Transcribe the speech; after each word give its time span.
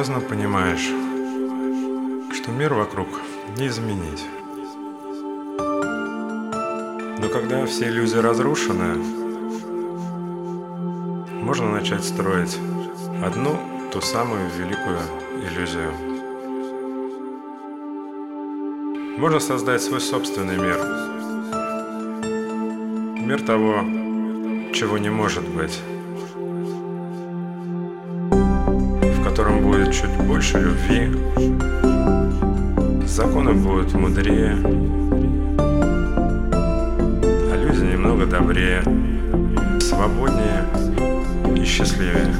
Поздно 0.00 0.20
понимаешь, 0.22 0.88
что 2.32 2.50
мир 2.52 2.72
вокруг 2.72 3.06
не 3.58 3.66
изменить. 3.66 4.24
Но 7.18 7.28
когда 7.30 7.66
все 7.66 7.88
иллюзии 7.88 8.16
разрушены, 8.16 8.94
можно 11.42 11.70
начать 11.70 12.02
строить 12.02 12.56
одну, 13.22 13.60
ту 13.92 14.00
самую 14.00 14.48
великую 14.56 15.00
иллюзию. 15.46 15.92
Можно 19.18 19.38
создать 19.38 19.82
свой 19.82 20.00
собственный 20.00 20.56
мир. 20.56 20.78
Мир 23.22 23.42
того, 23.42 23.84
чего 24.72 24.96
не 24.96 25.10
может 25.10 25.46
быть. 25.46 25.78
Чуть 29.90 30.10
больше 30.26 30.58
любви, 30.58 31.08
законы 33.06 33.52
будут 33.54 33.92
мудрее, 33.94 34.56
а 37.50 37.56
люди 37.56 37.92
немного 37.92 38.26
добрее, 38.26 38.82
свободнее 39.80 40.64
и 41.56 41.64
счастливее. 41.64 42.32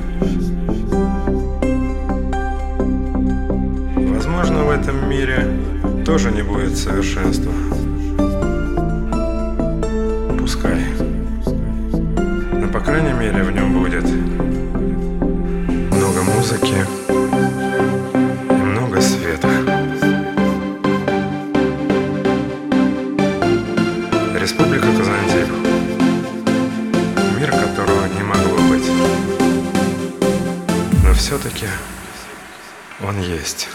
Возможно, 4.15 4.65
в 4.65 4.71
этом 4.71 5.10
мире 5.10 5.49
тоже 6.05 6.31
не 6.31 6.43
будет 6.43 6.77
совершенства. 6.77 7.53
Музыки 16.41 16.87
и 18.49 18.53
много 18.53 18.99
света. 19.03 19.49
Республика 24.34 24.87
Казантип. 24.97 25.49
Мир, 27.39 27.51
которого 27.51 28.06
не 28.06 28.23
могло 28.23 28.56
быть. 28.71 28.89
Но 31.05 31.12
все-таки 31.12 31.67
он 33.07 33.21
есть. 33.21 33.69